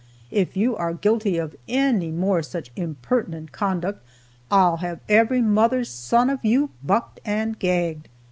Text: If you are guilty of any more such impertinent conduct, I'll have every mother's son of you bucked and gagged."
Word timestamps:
If 0.31 0.57
you 0.57 0.75
are 0.75 0.95
guilty 0.95 1.37
of 1.37 1.55
any 1.67 2.09
more 2.09 2.41
such 2.41 2.71
impertinent 2.75 3.51
conduct, 3.51 4.03
I'll 4.49 4.77
have 4.77 4.99
every 5.07 5.43
mother's 5.43 5.89
son 5.91 6.31
of 6.31 6.43
you 6.43 6.71
bucked 6.83 7.19
and 7.23 7.59
gagged." 7.59 8.07